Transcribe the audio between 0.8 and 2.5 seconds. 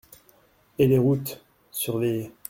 les routes? Surveillées.